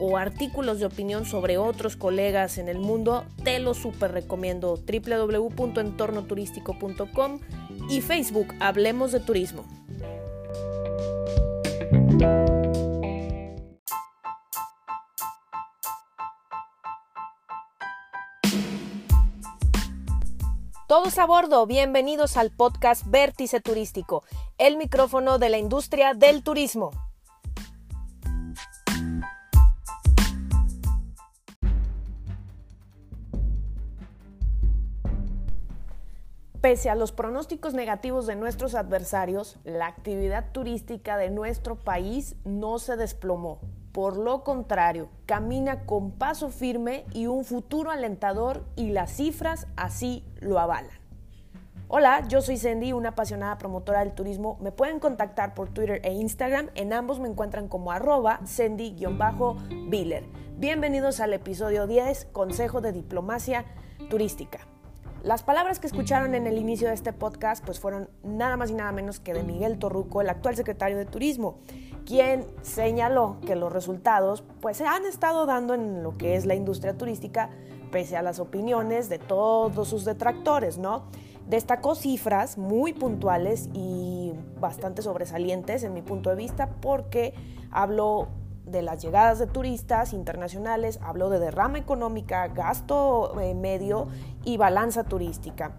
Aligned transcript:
o 0.00 0.16
artículos 0.16 0.78
de 0.78 0.86
opinión 0.86 1.24
sobre 1.24 1.58
otros 1.58 1.96
colegas 1.96 2.58
en 2.58 2.68
el 2.68 2.78
mundo, 2.78 3.24
te 3.42 3.58
lo 3.58 3.74
super 3.74 4.12
recomiendo 4.12 4.76
www.entornoturístico.com 4.76 7.40
y 7.90 8.00
Facebook 8.00 8.54
Hablemos 8.60 9.10
de 9.10 9.18
Turismo. 9.18 9.64
Todos 20.88 21.18
a 21.18 21.26
bordo, 21.26 21.66
bienvenidos 21.66 22.36
al 22.36 22.50
podcast 22.50 23.02
Vértice 23.06 23.60
Turístico, 23.60 24.24
el 24.56 24.76
micrófono 24.76 25.38
de 25.38 25.50
la 25.50 25.58
industria 25.58 26.14
del 26.14 26.42
turismo. 26.42 26.90
Pese 36.68 36.90
a 36.90 36.94
los 36.94 37.12
pronósticos 37.12 37.72
negativos 37.72 38.26
de 38.26 38.36
nuestros 38.36 38.74
adversarios, 38.74 39.56
la 39.64 39.86
actividad 39.86 40.52
turística 40.52 41.16
de 41.16 41.30
nuestro 41.30 41.76
país 41.76 42.36
no 42.44 42.78
se 42.78 42.98
desplomó. 42.98 43.58
Por 43.90 44.18
lo 44.18 44.44
contrario, 44.44 45.08
camina 45.24 45.86
con 45.86 46.10
paso 46.10 46.50
firme 46.50 47.06
y 47.14 47.26
un 47.26 47.46
futuro 47.46 47.90
alentador 47.90 48.66
y 48.76 48.90
las 48.90 49.12
cifras 49.12 49.66
así 49.76 50.26
lo 50.40 50.58
avalan. 50.58 50.90
Hola, 51.88 52.28
yo 52.28 52.42
soy 52.42 52.58
Cindy, 52.58 52.92
una 52.92 53.08
apasionada 53.08 53.56
promotora 53.56 54.00
del 54.00 54.12
turismo. 54.12 54.58
Me 54.60 54.70
pueden 54.70 55.00
contactar 55.00 55.54
por 55.54 55.70
Twitter 55.70 56.02
e 56.04 56.12
Instagram. 56.12 56.68
En 56.74 56.92
ambos 56.92 57.18
me 57.18 57.30
encuentran 57.30 57.68
como 57.68 57.92
arroba 57.92 58.40
Cindy-Biller. 58.44 60.24
Bienvenidos 60.58 61.20
al 61.20 61.32
episodio 61.32 61.86
10, 61.86 62.26
Consejo 62.26 62.82
de 62.82 62.92
Diplomacia 62.92 63.64
Turística. 64.10 64.67
Las 65.28 65.42
palabras 65.42 65.78
que 65.78 65.86
escucharon 65.86 66.34
en 66.34 66.46
el 66.46 66.56
inicio 66.56 66.88
de 66.88 66.94
este 66.94 67.12
podcast 67.12 67.62
pues 67.62 67.78
fueron 67.78 68.08
nada 68.22 68.56
más 68.56 68.70
y 68.70 68.72
nada 68.72 68.92
menos 68.92 69.20
que 69.20 69.34
de 69.34 69.42
Miguel 69.42 69.78
Torruco, 69.78 70.22
el 70.22 70.30
actual 70.30 70.56
secretario 70.56 70.96
de 70.96 71.04
Turismo, 71.04 71.58
quien 72.06 72.46
señaló 72.62 73.36
que 73.44 73.54
los 73.54 73.70
resultados 73.70 74.42
pues 74.62 74.78
se 74.78 74.86
han 74.86 75.04
estado 75.04 75.44
dando 75.44 75.74
en 75.74 76.02
lo 76.02 76.16
que 76.16 76.34
es 76.36 76.46
la 76.46 76.54
industria 76.54 76.96
turística 76.96 77.50
pese 77.92 78.16
a 78.16 78.22
las 78.22 78.38
opiniones 78.38 79.10
de 79.10 79.18
todos 79.18 79.86
sus 79.86 80.06
detractores, 80.06 80.78
¿no? 80.78 81.10
Destacó 81.46 81.94
cifras 81.94 82.56
muy 82.56 82.94
puntuales 82.94 83.68
y 83.74 84.32
bastante 84.58 85.02
sobresalientes 85.02 85.82
en 85.82 85.92
mi 85.92 86.00
punto 86.00 86.30
de 86.30 86.36
vista 86.36 86.70
porque 86.80 87.34
habló 87.70 88.28
de 88.70 88.82
las 88.82 89.02
llegadas 89.02 89.38
de 89.38 89.46
turistas 89.46 90.12
internacionales, 90.12 90.98
habló 91.02 91.30
de 91.30 91.38
derrama 91.38 91.78
económica, 91.78 92.48
gasto 92.48 93.38
eh, 93.40 93.54
medio 93.54 94.08
y 94.44 94.56
balanza 94.56 95.04
turística. 95.04 95.72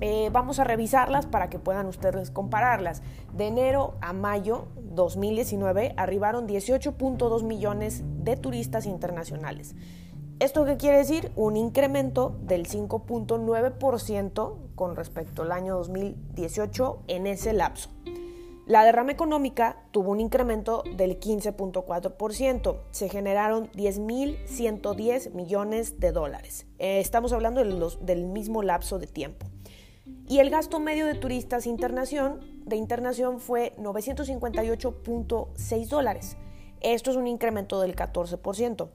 Eh, 0.00 0.30
vamos 0.32 0.58
a 0.58 0.64
revisarlas 0.64 1.26
para 1.26 1.50
que 1.50 1.58
puedan 1.58 1.86
ustedes 1.86 2.30
compararlas. 2.30 3.02
De 3.32 3.46
enero 3.48 3.94
a 4.00 4.12
mayo 4.12 4.68
2019 4.76 5.94
arribaron 5.96 6.46
18.2 6.46 7.42
millones 7.42 8.04
de 8.22 8.36
turistas 8.36 8.86
internacionales. 8.86 9.74
¿Esto 10.38 10.64
qué 10.64 10.76
quiere 10.76 10.98
decir? 10.98 11.32
Un 11.34 11.56
incremento 11.56 12.36
del 12.42 12.68
5.9% 12.68 14.54
con 14.76 14.94
respecto 14.94 15.42
al 15.42 15.50
año 15.50 15.74
2018 15.76 17.02
en 17.08 17.26
ese 17.26 17.52
lapso. 17.52 17.90
La 18.68 18.84
derrama 18.84 19.10
económica 19.12 19.76
tuvo 19.92 20.10
un 20.10 20.20
incremento 20.20 20.84
del 20.94 21.18
15.4%. 21.18 22.80
Se 22.90 23.08
generaron 23.08 23.72
10.110 23.72 25.32
millones 25.32 25.98
de 26.00 26.12
dólares. 26.12 26.66
Eh, 26.78 27.00
estamos 27.00 27.32
hablando 27.32 27.64
del 27.64 28.26
mismo 28.26 28.62
lapso 28.62 28.98
de 28.98 29.06
tiempo. 29.06 29.46
Y 30.28 30.40
el 30.40 30.50
gasto 30.50 30.80
medio 30.80 31.06
de 31.06 31.14
turistas 31.14 31.64
de 31.64 31.70
internación 32.76 33.40
fue 33.40 33.72
958.6 33.78 35.88
dólares. 35.88 36.36
Esto 36.82 37.10
es 37.10 37.16
un 37.16 37.26
incremento 37.26 37.80
del 37.80 37.96
14%. 37.96 38.90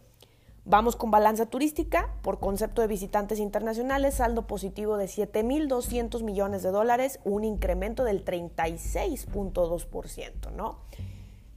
Vamos 0.66 0.96
con 0.96 1.12
balanza 1.12 1.48
turística, 1.48 2.16
por 2.22 2.40
concepto 2.40 2.82
de 2.82 2.88
visitantes 2.88 3.40
internacionales, 3.40 4.14
saldo 4.16 4.48
positivo 4.48 4.96
de 4.96 5.08
7.200 5.08 6.24
millones 6.24 6.64
de 6.64 6.72
dólares, 6.72 7.20
un 7.26 7.44
incremento 7.44 8.06
del 8.06 8.24
36.2%, 8.24 10.54
¿no? 10.56 10.80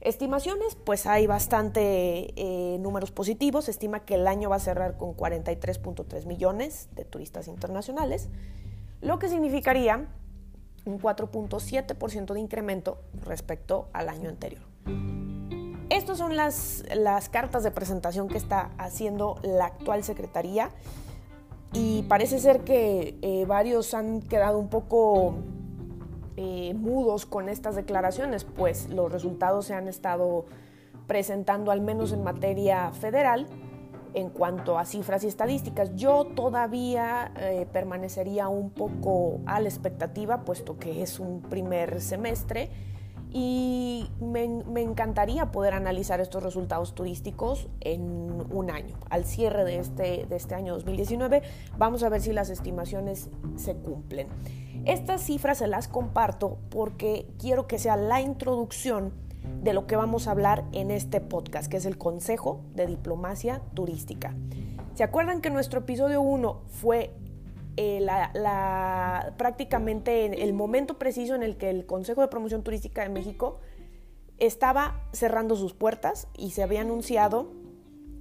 Estimaciones, 0.01 0.75
pues 0.75 1.07
hay 1.07 1.25
bastante 1.25 2.33
eh, 2.35 2.79
números 2.79 3.11
positivos. 3.11 3.63
Se 3.65 3.71
estima 3.71 4.05
que 4.05 4.13
el 4.15 4.27
año 4.27 4.49
va 4.49 4.57
a 4.57 4.59
cerrar 4.59 4.97
con 4.97 5.15
43.3 5.15 6.25
millones 6.25 6.89
de 6.93 7.05
turistas 7.05 7.47
internacionales, 7.47 8.27
lo 9.01 9.19
que 9.19 9.29
significaría 9.29 10.05
un 10.85 10.99
4.7% 10.99 12.33
de 12.33 12.41
incremento 12.41 12.99
respecto 13.23 13.87
al 13.93 14.09
año 14.09 14.27
anterior. 14.29 14.63
Estas 16.07 16.19
son 16.19 16.37
las, 16.37 17.29
cartas 17.29 17.63
de 17.63 17.71
presentación 17.71 18.29
que 18.29 18.37
está 18.37 18.71
haciendo 18.77 19.35
la 19.43 19.65
actual 19.65 20.05
Secretaría 20.05 20.69
y 21.73 22.03
parece 22.03 22.39
ser 22.39 22.61
que 22.61 23.17
eh, 23.21 23.43
varios 23.45 23.93
han 23.93 24.21
quedado 24.21 24.57
un 24.57 24.69
poco 24.69 25.35
eh, 26.37 26.73
mudos 26.75 27.25
con 27.25 27.49
estas 27.49 27.75
declaraciones, 27.75 28.45
pues 28.45 28.87
los 28.87 29.11
resultados 29.11 29.65
se 29.65 29.73
han 29.73 29.89
estado 29.89 30.45
presentando 31.07 31.71
al 31.71 31.81
menos 31.81 32.13
en 32.13 32.23
materia 32.23 32.89
federal 32.91 33.45
en 34.13 34.29
cuanto 34.29 34.79
a 34.79 34.85
cifras 34.85 35.25
y 35.25 35.27
estadísticas. 35.27 35.93
Yo 35.97 36.23
todavía 36.23 37.33
eh, 37.35 37.67
permanecería 37.73 38.47
un 38.47 38.69
poco 38.69 39.41
a 39.45 39.59
la 39.59 39.67
expectativa, 39.67 40.45
puesto 40.45 40.77
que 40.77 41.01
es 41.01 41.19
un 41.19 41.41
primer 41.41 41.99
semestre 41.99 42.69
y 43.33 44.09
me, 44.21 44.45
encantaría 44.81 45.51
poder 45.51 45.73
analizar 45.73 46.19
estos 46.19 46.43
resultados 46.43 46.95
turísticos 46.95 47.67
en 47.81 48.45
un 48.51 48.71
año. 48.71 48.95
Al 49.09 49.25
cierre 49.25 49.63
de 49.63 49.79
este, 49.79 50.25
de 50.27 50.35
este 50.35 50.55
año 50.55 50.73
2019 50.73 51.41
vamos 51.77 52.03
a 52.03 52.09
ver 52.09 52.21
si 52.21 52.33
las 52.33 52.49
estimaciones 52.49 53.29
se 53.55 53.75
cumplen. 53.75 54.27
Estas 54.85 55.21
cifras 55.21 55.57
se 55.57 55.67
las 55.67 55.87
comparto 55.87 56.57
porque 56.69 57.27
quiero 57.39 57.67
que 57.67 57.79
sea 57.79 57.97
la 57.97 58.21
introducción 58.21 59.11
de 59.61 59.73
lo 59.73 59.87
que 59.87 59.95
vamos 59.95 60.27
a 60.27 60.31
hablar 60.31 60.63
en 60.71 60.91
este 60.91 61.19
podcast, 61.19 61.69
que 61.69 61.77
es 61.77 61.85
el 61.85 61.97
Consejo 61.97 62.61
de 62.75 62.87
Diplomacia 62.87 63.61
Turística. 63.73 64.35
¿Se 64.93 65.03
acuerdan 65.03 65.41
que 65.41 65.49
nuestro 65.49 65.81
episodio 65.81 66.21
1 66.21 66.61
fue 66.69 67.13
eh, 67.77 68.05
prácticamente 69.37 70.43
el 70.43 70.53
momento 70.53 70.97
preciso 70.97 71.35
en 71.35 71.43
el 71.43 71.57
que 71.57 71.69
el 71.69 71.85
Consejo 71.85 72.21
de 72.21 72.27
Promoción 72.27 72.63
Turística 72.63 73.03
de 73.03 73.09
México 73.09 73.59
estaba 74.39 75.01
cerrando 75.13 75.55
sus 75.55 75.73
puertas 75.73 76.27
y 76.37 76.51
se 76.51 76.63
había 76.63 76.81
anunciado 76.81 77.51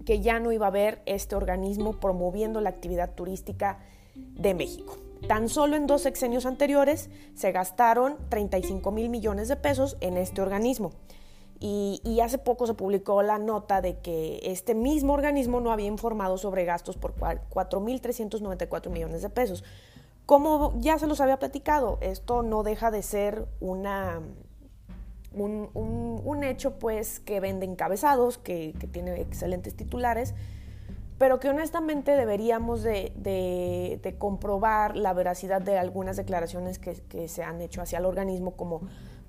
que 0.04 0.20
ya 0.20 0.38
no 0.38 0.52
iba 0.52 0.66
a 0.66 0.68
haber 0.68 1.02
este 1.06 1.34
organismo 1.34 1.94
promoviendo 1.98 2.60
la 2.60 2.70
actividad 2.70 3.14
turística 3.14 3.80
de 4.14 4.54
México. 4.54 4.96
Tan 5.28 5.48
solo 5.48 5.76
en 5.76 5.86
dos 5.86 6.02
sexenios 6.02 6.46
anteriores 6.46 7.10
se 7.34 7.50
gastaron 7.50 8.16
35 8.28 8.92
mil 8.92 9.08
millones 9.08 9.48
de 9.48 9.56
pesos 9.56 9.96
en 10.00 10.16
este 10.16 10.40
organismo. 10.40 10.92
Y, 11.58 12.20
hace 12.20 12.38
poco 12.38 12.66
se 12.66 12.74
publicó 12.74 13.22
la 13.22 13.38
nota 13.38 13.80
de 13.80 13.98
que 13.98 14.40
este 14.42 14.74
mismo 14.74 15.12
organismo 15.12 15.60
no 15.60 15.72
había 15.72 15.86
informado 15.86 16.38
sobre 16.38 16.64
gastos 16.64 16.96
por 16.96 17.14
4.394 17.14 18.90
millones 18.90 19.22
de 19.22 19.30
pesos. 19.30 19.64
Como 20.26 20.74
ya 20.78 20.98
se 20.98 21.06
los 21.06 21.20
había 21.20 21.38
platicado, 21.38 21.98
esto 22.00 22.42
no 22.42 22.62
deja 22.64 22.90
de 22.90 23.02
ser 23.02 23.46
una, 23.60 24.20
un, 25.32 26.44
hecho 26.44 26.78
pues 26.78 27.20
que 27.20 27.40
vende 27.40 27.64
encabezados, 27.64 28.36
que, 28.38 28.74
tiene 28.92 29.20
excelentes 29.20 29.76
titulares, 29.76 30.34
pero 31.16 31.38
que 31.38 31.48
honestamente 31.48 32.16
deberíamos 32.16 32.82
de, 32.82 34.16
comprobar 34.18 34.96
la 34.96 35.12
veracidad 35.12 35.62
de 35.62 35.78
algunas 35.78 36.16
declaraciones 36.16 36.78
que 36.78 37.28
se 37.28 37.42
han 37.44 37.62
hecho 37.62 37.80
hacia 37.80 37.98
el 37.98 38.04
organismo 38.04 38.56
como 38.56 38.82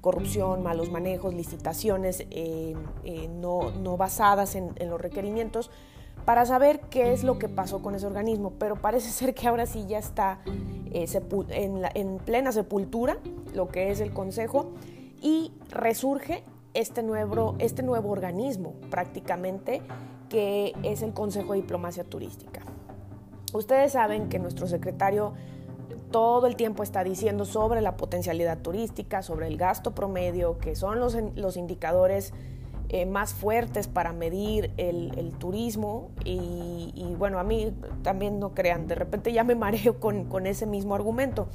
corrupción, 0.08 0.64
malos 0.64 0.90
manejos, 0.90 1.34
licitaciones 1.34 2.22
eh, 2.32 2.76
eh, 3.04 3.28
no, 3.28 3.98
basadas 3.98 4.56
en, 4.56 4.74
los 4.88 5.02
requerimientos, 5.02 5.70
para 6.24 6.46
saber 6.46 6.80
qué 6.90 7.12
es 7.12 7.26
lo 7.26 7.38
que 7.38 7.50
pasó 7.50 7.82
con 7.82 7.94
ese 7.94 8.08
organismo. 8.08 8.54
Pero 8.58 8.78
parece 8.78 9.10
ser 9.20 9.34
que 9.34 9.50
ahora 9.50 9.66
sí 9.66 9.86
ya 9.86 10.00
está 10.00 10.40
eh, 10.94 11.08
en, 11.50 12.20
plena 12.20 12.54
sepultura 12.54 13.18
lo 13.54 13.68
que 13.68 13.92
es 13.92 14.00
el 14.00 14.14
Consejo 14.14 14.72
y 15.22 15.52
resurge 15.72 16.42
este 16.74 17.04
nuevo, 17.04 17.56
este 17.60 17.84
nuevo 17.84 18.10
organismo 18.10 18.76
prácticamente 18.90 19.82
que 20.30 20.74
es 20.84 21.02
el 21.02 21.12
Consejo 21.12 21.52
de 21.52 21.60
Diplomacia 21.64 22.06
Turística. 22.06 22.62
Ustedes 23.52 23.92
saben 23.92 24.30
que 24.30 24.40
nuestro 24.40 24.68
secretario 24.68 25.34
todo 26.12 26.48
el 26.48 26.56
tiempo 26.56 26.84
está 26.84 27.04
diciendo 27.04 27.46
sobre 27.46 27.82
la 27.82 27.98
potencialidad 27.98 28.60
turística, 28.60 29.22
sobre 29.22 29.48
el 29.48 29.58
gasto 29.58 29.94
promedio, 29.94 30.58
que 30.58 30.76
son 30.76 31.00
los, 31.00 31.18
los 31.36 31.58
indicadores 31.58 32.34
eh, 32.90 33.06
más 33.06 33.34
fuertes 33.34 33.90
para 33.90 34.14
medir 34.14 34.72
el, 34.78 35.34
turismo. 35.40 36.10
Y, 36.24 37.16
bueno, 37.18 37.38
a 37.38 37.44
mí 37.44 37.74
también 38.02 38.40
no 38.40 38.54
crean, 38.54 38.88
de 38.88 38.96
repente 38.96 39.34
ya 39.34 39.44
me 39.44 39.56
mareo 39.56 40.00
con, 40.00 40.48
ese 40.48 40.66
mismo 40.66 40.96
argumento. 40.96 41.50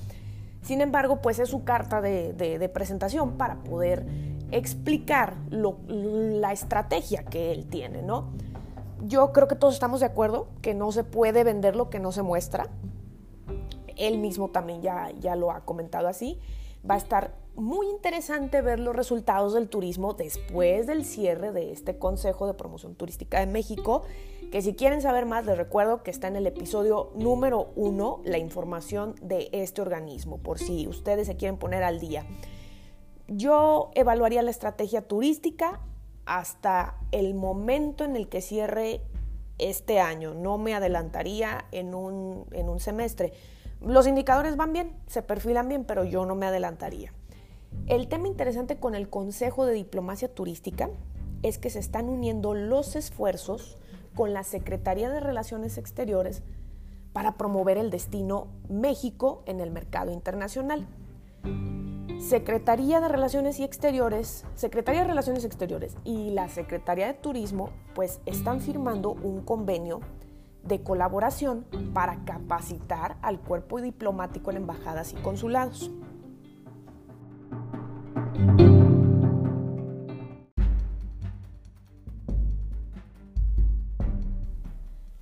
Sin 0.60 0.82
embargo, 0.82 1.22
pues 1.22 1.38
es 1.38 1.49
su 1.49 1.64
carta 1.64 2.02
de, 2.02 2.70
presentación 2.75 3.38
para 3.38 3.56
poder 3.64 4.04
explicar 4.50 5.37
la 5.50 6.52
estrategia 6.52 7.25
que 7.25 7.50
él 7.50 7.66
tiene, 7.66 8.02
¿no? 8.02 8.28
Yo 9.04 9.32
creo 9.32 9.49
que 9.49 9.56
todos 9.56 9.72
estamos 9.72 10.00
de 10.00 10.06
acuerdo 10.06 10.49
que 10.60 10.75
no 10.75 10.93
se 10.93 11.02
puede 11.02 11.44
vender 11.44 11.76
lo 11.76 11.88
que 11.88 11.99
no 11.99 12.12
se 12.12 12.22
muestra. 12.22 12.69
Él 13.96 14.18
mismo 14.18 14.50
también 14.50 14.82
ya, 14.82 15.10
ya 15.20 15.36
lo 15.36 15.50
ha 15.50 15.64
comentado 15.64 16.08
así. 16.08 16.40
Va 16.88 16.94
a 16.94 16.98
estar 16.98 17.34
muy 17.54 17.86
interesante 17.88 18.62
ver 18.62 18.80
los 18.80 18.96
resultados 18.96 19.54
del 19.54 19.68
turismo 19.68 20.14
después 20.14 20.86
del 20.86 21.04
cierre 21.04 21.52
de 21.52 21.72
este 21.72 21.98
Consejo 21.98 22.46
de 22.46 22.54
Promoción 22.54 22.94
Turística 22.94 23.40
de 23.40 23.46
México, 23.46 24.02
que 24.50 24.62
si 24.62 24.74
quieren 24.74 25.02
saber 25.02 25.26
más 25.26 25.44
les 25.44 25.56
recuerdo 25.56 26.02
que 26.02 26.10
está 26.10 26.28
en 26.28 26.36
el 26.36 26.46
episodio 26.46 27.12
número 27.14 27.70
uno 27.76 28.20
la 28.24 28.38
información 28.38 29.14
de 29.22 29.48
este 29.52 29.82
organismo, 29.82 30.38
por 30.38 30.58
si 30.58 30.88
ustedes 30.88 31.26
se 31.26 31.36
quieren 31.36 31.58
poner 31.58 31.82
al 31.82 32.00
día. 32.00 32.26
Yo 33.28 33.90
evaluaría 33.94 34.42
la 34.42 34.50
estrategia 34.50 35.06
turística 35.06 35.80
hasta 36.24 36.96
el 37.12 37.34
momento 37.34 38.04
en 38.04 38.16
el 38.16 38.28
que 38.28 38.40
cierre 38.40 39.02
este 39.58 40.00
año. 40.00 40.34
No 40.34 40.58
me 40.58 40.74
adelantaría 40.74 41.66
en 41.70 41.94
un, 41.94 42.46
en 42.52 42.68
un 42.68 42.80
semestre. 42.80 43.32
Los 43.87 44.06
indicadores 44.06 44.56
van 44.56 44.73
bien, 44.73 44.93
se 45.08 45.23
perfilan 45.23 45.69
bien, 45.69 45.84
pero 45.84 46.05
yo 46.05 46.25
no 46.25 46.37
me 46.37 46.46
adelantaría. 46.46 47.12
El 47.88 48.06
tema 48.06 48.29
interesante 48.29 48.76
con 48.76 48.94
el 48.94 49.08
Consejo 49.08 49.67
de 49.67 49.75
Diplomacia 49.75 50.32
Turística 50.32 50.88
es 51.43 51.58
que 51.58 51.69
se 51.69 51.81
están 51.81 52.08
uniendo 52.08 52.55
los 52.55 52.94
esfuerzos 52.94 53.76
con 54.14 54.32
la 54.32 54.44
Secretaría 54.44 55.11
de 55.11 55.19
Relaciones 55.19 55.79
Exteriores 55.79 56.43
para 57.12 57.37
promover 57.37 57.76
el 57.76 57.90
destino 57.90 58.46
México 58.69 59.43
en 59.46 59.61
el 59.61 59.73
mercado 59.73 60.12
internacional. 60.12 60.87
Secretaría 62.20 63.00
de 63.00 63.08
Relaciones 63.08 63.58
y 63.58 63.64
Exteriores, 63.64 64.44
Secretaría 64.55 65.00
de 65.00 65.08
Relaciones 65.08 65.44
Exteriores 65.44 65.96
y 66.05 66.31
la 66.31 66.49
Secretaría 66.49 67.08
de 67.08 67.14
Turismo 67.14 67.70
pues 67.94 68.20
están 68.26 68.61
firmando 68.61 69.11
un 69.11 69.43
convenio 69.43 70.00
de 70.64 70.82
colaboración 70.82 71.67
para 71.93 72.25
capacitar 72.25 73.17
al 73.23 73.41
cuerpo 73.41 73.81
diplomático 73.81 74.50
en 74.50 74.59
embajadas 74.59 75.12
y 75.12 75.17
consulados. 75.17 75.91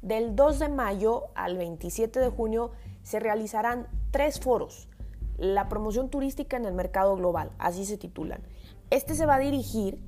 Del 0.03 0.35
2 0.35 0.59
de 0.59 0.69
mayo 0.69 1.25
al 1.35 1.57
27 1.57 2.19
de 2.19 2.31
junio 2.31 2.73
se 3.03 3.21
realizarán 3.21 3.87
tres 4.11 4.41
foros 4.41 4.89
la 5.41 5.69
promoción 5.69 6.11
turística 6.11 6.59
en 6.59 6.67
el 6.67 6.75
mercado 6.75 7.17
global, 7.17 7.51
así 7.59 7.87
se 7.87 7.97
titulan. 7.97 8.43
Este 8.91 9.15
se 9.15 9.25
va 9.25 9.37
a 9.37 9.39
dirigir 9.39 10.03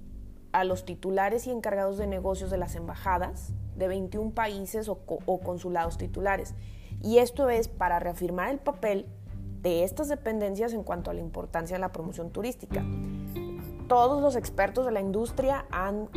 a 0.52 0.64
los 0.64 0.84
titulares 0.84 1.46
y 1.46 1.50
encargados 1.50 1.96
de 1.96 2.06
negocios 2.06 2.50
de 2.50 2.58
las 2.58 2.75
embajadas 2.75 3.55
de 3.76 3.88
21 3.88 4.32
países 4.32 4.88
o, 4.88 4.98
consulados 5.40 5.98
titulares. 5.98 6.54
Y 7.02 7.19
esto 7.19 7.50
es 7.50 7.69
para 7.69 7.98
reafirmar 7.98 8.50
el 8.50 8.58
papel 8.58 9.06
de 9.62 9.84
estas 9.84 10.08
dependencias 10.08 10.72
en 10.72 10.82
cuanto 10.82 11.10
a 11.10 11.14
la 11.14 11.20
importancia 11.20 11.76
de 11.76 11.80
la 11.80 11.92
promoción 11.92 12.30
turística. 12.30 12.84
Todos 13.88 14.22
los 14.22 14.36
expertos 14.36 14.86
de 14.86 14.92
la 14.92 15.00
industria 15.00 15.66
han, 15.70 16.08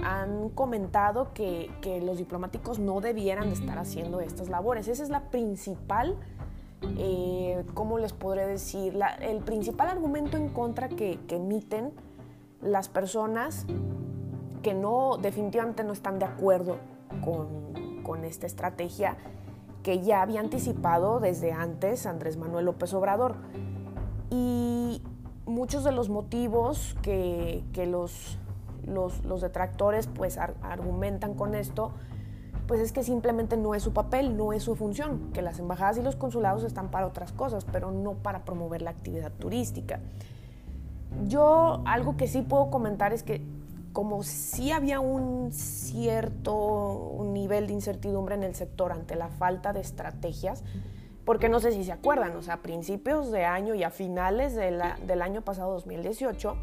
comentado 0.53 1.33
que, 1.33 1.69
que, 1.81 2.01
los 2.01 2.17
diplomáticos 2.17 2.79
no 2.79 3.01
debieran 3.01 3.49
de 3.49 3.55
estar 3.55 3.77
haciendo 3.77 4.21
estas 4.21 4.49
labores. 4.49 4.87
Esa 4.87 5.03
es 5.03 5.09
la 5.09 5.29
principal 5.29 6.17
eh, 6.97 7.63
¿cómo 7.73 7.97
les 7.97 8.13
podré 8.13 8.47
decir? 8.47 8.97
el 9.21 9.39
principal 9.39 9.89
argumento 9.89 10.37
en 10.37 10.49
contra 10.49 10.89
que, 10.89 11.19
emiten 11.29 11.91
las 12.61 12.89
personas 12.89 13.65
que 14.61 14.73
no, 14.73 15.17
definitivamente 15.17 15.83
no 15.83 15.93
están 15.93 16.19
de 16.19 16.25
acuerdo 16.25 16.77
con, 17.21 18.23
esta 18.23 18.47
estrategia 18.47 19.17
que 19.83 20.01
ya 20.01 20.21
había 20.21 20.39
anticipado 20.39 21.19
desde 21.19 21.51
antes 21.51 22.05
Andrés 22.05 22.37
Manuel 22.37 22.65
López 22.65 22.93
Obrador. 22.93 23.35
Y 24.31 25.01
muchos 25.45 25.83
de 25.83 25.91
los 25.91 26.09
motivos 26.09 26.95
que, 27.01 27.63
los, 27.87 28.39
los, 28.87 29.41
detractores 29.41 30.07
pues 30.07 30.37
argumentan 30.37 31.35
con 31.35 31.55
esto 31.55 31.91
pues 32.67 32.79
es 32.79 32.91
que 32.91 33.03
simplemente 33.03 33.57
no 33.57 33.75
es 33.75 33.83
su 33.83 33.93
papel, 33.93 34.35
no 34.37 34.53
es 34.53 34.63
su 34.63 34.75
función, 34.75 35.31
que 35.33 35.41
las 35.41 35.59
embajadas 35.59 35.97
y 35.97 36.01
los 36.01 36.15
consulados 36.15 36.63
están 36.63 36.89
para 36.89 37.05
otras 37.05 37.31
cosas, 37.31 37.65
pero 37.65 37.91
no 37.91 38.13
para 38.13 38.43
promover 38.43 38.81
la 38.81 38.91
actividad 38.91 39.31
turística. 39.31 39.99
Yo 41.27 41.83
algo 41.85 42.17
que 42.17 42.27
sí 42.27 42.41
puedo 42.41 42.69
comentar 42.71 43.13
es 43.13 43.23
que 43.23 43.41
como 43.95 44.23
sí 44.23 44.73
había 44.73 44.99
un 44.99 45.53
cierto 45.53 47.15
nivel 47.21 47.67
de 47.67 47.73
incertidumbre 47.73 48.35
en 48.35 48.43
el 48.43 48.53
sector 48.53 48.91
ante 48.91 49.15
la 49.15 49.29
falta 49.29 49.71
de 49.71 49.79
estrategias, 49.79 50.65
porque 51.23 51.47
no 51.47 51.61
sé 51.61 51.71
si 51.71 51.85
se 51.85 51.93
acuerdan, 51.93 52.35
o 52.35 52.41
sea, 52.41 52.55
a 52.55 52.61
principios 52.61 53.31
de 53.31 53.45
año 53.45 53.73
y 53.73 53.83
a 53.83 53.91
finales 53.91 54.53
del 54.53 55.21
año 55.21 55.43
pasado 55.43 55.71
2018, 55.71 56.57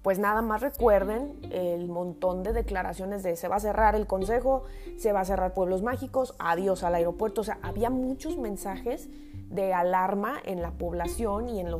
pues 0.00 0.18
nada 0.18 0.40
más 0.40 0.62
recuerden 0.62 1.38
el 1.50 1.86
montón 1.88 2.42
de 2.42 2.54
declaraciones 2.54 3.22
de 3.22 3.36
se 3.36 3.46
va 3.46 3.56
a 3.56 3.60
cerrar 3.60 3.94
el 3.94 4.06
consejo, 4.06 4.62
se 4.96 5.12
va 5.12 5.20
a 5.20 5.26
cerrar 5.26 5.52
Pueblos 5.52 5.82
Mágicos, 5.82 6.34
adiós 6.38 6.82
al 6.82 6.94
aeropuerto. 6.94 7.42
O 7.42 7.44
sea, 7.44 7.58
había 7.60 7.90
muchos 7.90 8.38
mensajes 8.38 9.10
de 9.50 9.74
alarma 9.74 10.40
en 10.46 10.62
la 10.62 10.70
población 10.70 11.50
y 11.50 11.60
en 11.60 11.70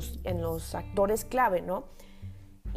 los 0.43 0.75
actores 0.75 1.25
clave, 1.25 1.63
¿no? 1.63 1.85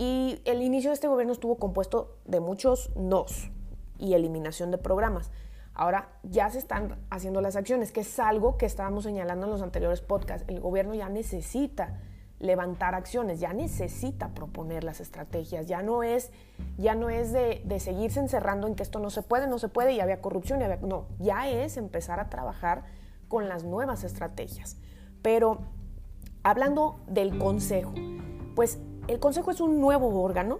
Y 0.01 0.41
el 0.45 0.63
inicio 0.63 0.89
de 0.89 0.95
este 0.95 1.07
gobierno 1.07 1.31
estuvo 1.31 1.59
compuesto 1.59 2.17
de 2.25 2.39
muchos 2.39 2.89
nos 2.95 3.51
y 3.99 4.15
eliminación 4.15 4.71
de 4.71 4.79
programas. 4.79 5.29
Ahora 5.75 6.09
ya 6.23 6.49
se 6.49 6.57
están 6.57 6.97
haciendo 7.11 7.39
las 7.39 7.55
acciones, 7.55 7.91
que 7.91 7.99
es 7.99 8.17
algo 8.17 8.57
que 8.57 8.65
estábamos 8.65 9.03
señalando 9.03 9.45
en 9.45 9.51
los 9.51 9.61
anteriores 9.61 10.01
podcasts. 10.01 10.43
El 10.49 10.59
gobierno 10.59 10.95
ya 10.95 11.07
necesita 11.07 11.99
levantar 12.39 12.95
acciones, 12.95 13.39
ya 13.39 13.53
necesita 13.53 14.29
proponer 14.29 14.83
las 14.83 15.01
estrategias, 15.01 15.67
ya 15.67 15.83
no 15.83 16.01
es, 16.01 16.31
ya 16.79 16.95
no 16.95 17.11
es 17.11 17.31
de, 17.31 17.61
seguirse 17.79 18.21
encerrando 18.21 18.65
en 18.65 18.73
que 18.73 18.81
esto 18.81 18.97
no 18.97 19.11
se 19.11 19.21
puede, 19.21 19.45
no 19.45 19.59
se 19.59 19.69
puede 19.69 19.93
y 19.93 19.99
había 19.99 20.19
corrupción, 20.19 20.63
y 20.63 20.87
no, 20.87 21.05
ya 21.19 21.47
es 21.47 21.77
empezar 21.77 22.19
a 22.19 22.27
trabajar 22.27 22.85
con 23.27 23.47
las 23.47 23.65
nuevas 23.65 24.03
estrategias. 24.03 24.77
Pero 25.21 25.59
hablando 26.41 26.99
del 27.05 27.37
Consejo, 27.37 27.93
pues 28.55 28.79
el 29.07 29.19
Consejo 29.19 29.51
es 29.51 29.61
un 29.61 29.79
nuevo 29.79 30.21
órgano, 30.21 30.59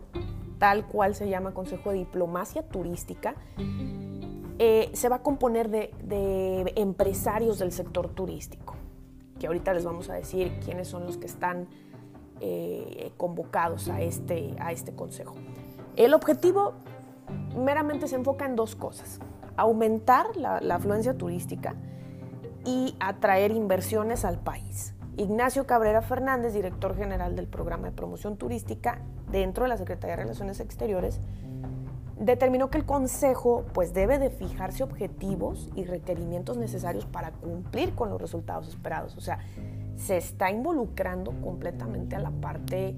tal 0.58 0.86
cual 0.88 1.16
se 1.16 1.30
llama 1.30 1.54
Consejo 1.54 1.92
de 1.92 1.98
Diplomacia 2.00 2.64
Turística, 2.64 3.36
eh, 4.60 4.90
se 4.94 5.10
va 5.10 5.18
a 5.18 5.24
componer 5.24 5.70
de 5.70 6.74
empresarios 6.76 7.58
del 7.60 7.72
sector 7.72 8.10
turístico 8.10 8.76
que 9.42 9.48
ahorita 9.48 9.74
les 9.74 9.84
vamos 9.84 10.08
a 10.12 10.14
decir 10.14 10.52
quiénes 10.64 10.88
son 10.88 11.08
los 11.08 11.18
que 11.18 11.26
están 11.26 11.68
eh, 12.42 13.12
convocados 13.18 13.90
a 13.90 14.00
este, 14.00 14.56
a 14.60 14.72
este 14.72 14.94
consejo. 14.94 15.34
El 15.96 16.14
objetivo 16.14 16.74
meramente 17.58 18.08
se 18.08 18.18
enfoca 18.18 18.46
en 18.46 18.56
dos 18.56 18.76
cosas. 18.76 19.20
Aumentar 19.58 20.38
la, 20.38 20.62
la 20.62 20.76
afluencia 20.76 21.18
turística 21.18 21.74
y 22.66 22.96
atraer 23.00 23.50
inversiones 23.50 24.26
al 24.26 24.38
país. 24.38 24.94
Ignacio 25.22 25.68
Cabrera 25.68 26.02
Fernández, 26.02 26.54
director 26.54 26.96
general 26.96 27.36
del 27.36 27.46
programa 27.46 27.86
de 27.86 27.92
promoción 27.92 28.38
turística 28.38 29.02
dentro 29.32 29.66
de 29.66 29.70
la 29.70 29.78
Secretaría 29.78 30.16
de 30.16 30.24
Relaciones 30.24 30.60
Exteriores, 30.60 31.20
determinó 32.20 32.72
que 32.72 32.80
el 32.80 32.86
Consejo 32.86 33.66
pues 33.72 33.94
debe 33.94 34.18
de 34.18 34.32
fijarse 34.32 34.82
objetivos 34.82 35.70
y 35.76 35.84
requerimientos 35.84 36.58
necesarios 36.58 37.06
para 37.06 37.30
cumplir 37.34 37.94
con 37.94 38.10
los 38.10 38.20
resultados 38.20 38.68
esperados. 38.68 39.16
O 39.16 39.22
sea, 39.22 39.38
se 39.96 40.18
está 40.18 40.50
involucrando 40.50 41.40
completamente 41.40 42.16
a 42.16 42.20
la 42.20 42.32
parte 42.32 42.98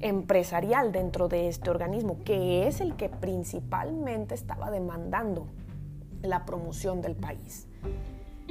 empresarial 0.00 0.92
dentro 0.92 1.28
de 1.28 1.48
este 1.48 1.70
organismo, 1.70 2.18
que 2.26 2.68
es 2.68 2.82
el 2.82 2.94
que 2.94 3.08
principalmente 3.08 4.34
estaba 4.34 4.70
demandando 4.70 5.46
la 6.20 6.44
promoción 6.44 7.00
del 7.00 7.16
país. 7.16 7.66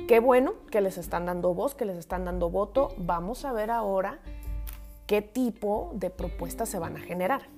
Qué 0.07 0.21
bueno 0.21 0.53
que 0.71 0.79
les 0.79 0.97
están 0.97 1.25
dando 1.25 1.53
voz, 1.53 1.75
que 1.75 1.83
les 1.83 1.97
están 1.97 2.23
dando 2.23 2.49
voto. 2.49 2.95
Vamos 2.97 3.43
a 3.43 3.51
ver 3.51 3.69
ahora 3.69 4.19
qué 5.05 5.21
tipo 5.21 5.91
de 5.95 6.09
propuestas 6.09 6.69
se 6.69 6.79
van 6.79 6.95
a 6.95 7.01
generar. 7.01 7.49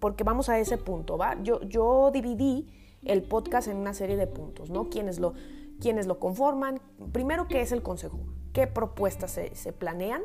porque 0.00 0.24
vamos 0.24 0.48
a 0.48 0.58
ese 0.58 0.78
punto, 0.78 1.18
¿va? 1.18 1.36
Yo, 1.42 1.60
yo 1.64 2.10
dividí 2.12 2.66
el 3.04 3.22
podcast 3.22 3.68
en 3.68 3.76
una 3.76 3.92
serie 3.92 4.16
de 4.16 4.26
puntos, 4.26 4.70
¿no? 4.70 4.88
Quienes 4.88 5.20
lo, 5.20 5.34
quienes 5.80 6.06
lo 6.06 6.18
conforman, 6.18 6.80
primero, 7.12 7.46
¿qué 7.46 7.60
es 7.60 7.72
el 7.72 7.82
consejo? 7.82 8.18
¿Qué 8.54 8.66
propuestas 8.66 9.32
se, 9.32 9.54
se 9.54 9.74
planean? 9.74 10.22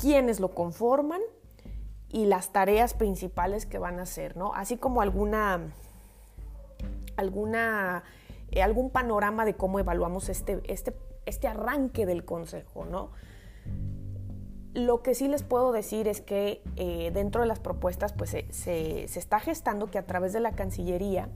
¿Quiénes 0.00 0.40
lo 0.40 0.54
conforman? 0.54 1.20
Y 2.08 2.24
las 2.24 2.52
tareas 2.52 2.94
principales 2.94 3.66
que 3.66 3.78
van 3.78 3.98
a 3.98 4.02
hacer, 4.04 4.34
¿no? 4.34 4.54
Así 4.54 4.78
como 4.78 5.02
alguna, 5.02 5.74
alguna, 7.16 8.02
eh, 8.50 8.62
algún 8.62 8.90
panorama 8.90 9.44
de 9.44 9.54
cómo 9.54 9.78
evaluamos 9.78 10.28
este, 10.28 10.60
este, 10.64 10.96
este 11.26 11.48
arranque 11.48 12.06
del 12.06 12.24
consejo, 12.24 12.84
¿no? 12.84 13.10
Lo 14.74 15.02
que 15.02 15.14
sí 15.14 15.26
les 15.26 15.42
puedo 15.42 15.72
decir 15.72 16.06
es 16.06 16.20
que 16.20 16.62
eh, 16.76 17.10
dentro 17.12 17.40
de 17.40 17.46
las 17.46 17.60
propuestas 17.60 18.12
pues, 18.12 18.30
se, 18.30 18.46
se, 18.50 19.04
está 19.04 19.40
gestando 19.40 19.90
que 19.90 19.98
a 19.98 20.06
través 20.06 20.34
de 20.34 20.40
la 20.40 20.52
Cancillería 20.52 21.30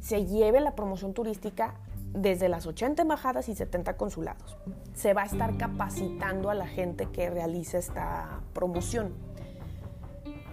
se 0.00 0.24
lleve 0.24 0.60
la 0.60 0.76
promoción 0.76 1.12
turística 1.12 1.74
desde 2.12 2.48
las 2.48 2.66
80 2.66 3.02
embajadas 3.02 3.48
y 3.48 3.54
70 3.54 3.96
consulados. 3.96 4.56
Se 4.94 5.14
va 5.14 5.22
a 5.22 5.26
estar 5.26 5.56
capacitando 5.56 6.48
a 6.48 6.54
la 6.54 6.66
gente 6.66 7.06
que 7.06 7.28
realiza 7.28 7.78
esta 7.78 8.40
promoción. 8.52 9.14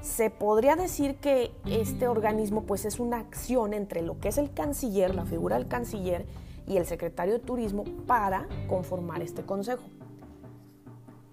Se 0.01 0.29
podría 0.29 0.75
decir 0.75 1.15
que 1.15 1.51
este 1.65 2.07
organismo 2.07 2.63
pues 2.63 2.85
es 2.85 2.99
una 2.99 3.19
acción 3.19 3.73
entre 3.73 4.01
lo 4.01 4.19
que 4.19 4.29
es 4.29 4.37
el 4.37 4.53
canciller, 4.53 5.13
la 5.15 5.25
figura 5.25 5.57
del 5.57 5.67
canciller 5.67 6.25
y 6.67 6.77
el 6.77 6.85
secretario 6.85 7.33
de 7.33 7.39
turismo 7.39 7.83
para 8.05 8.47
conformar 8.67 9.21
este 9.21 9.43
consejo. 9.43 9.83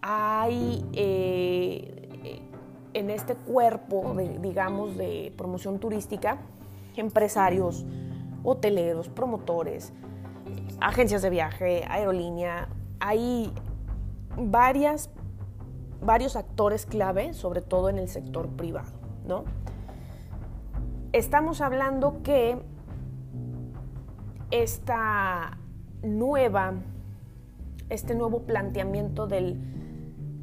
Hay 0.00 0.84
eh, 0.92 2.40
en 2.94 3.10
este 3.10 3.34
cuerpo, 3.34 4.14
digamos, 4.40 4.96
de 4.96 5.32
promoción 5.36 5.78
turística, 5.78 6.38
empresarios, 6.96 7.84
hoteleros, 8.44 9.08
promotores, 9.08 9.92
agencias 10.80 11.22
de 11.22 11.30
viaje, 11.30 11.84
aerolínea, 11.88 12.68
hay 13.00 13.52
varias, 14.36 15.10
varios 16.04 16.36
actores 16.36 16.86
clave, 16.86 17.34
sobre 17.34 17.60
todo 17.60 17.88
en 17.88 17.98
el 17.98 18.08
sector 18.08 18.48
privado, 18.48 18.92
¿no? 19.26 19.44
Estamos 21.12 21.60
hablando 21.60 22.22
que 22.22 22.58
esta 24.50 25.58
nueva, 26.02 26.74
este 27.88 28.14
nuevo 28.14 28.40
planteamiento 28.40 29.26
del 29.26 29.74